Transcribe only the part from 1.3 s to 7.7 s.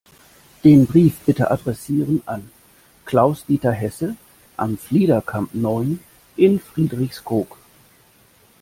adressieren an Klaus-Dieter Hesse, Am Fliederkamp neun in Friedrichskoog.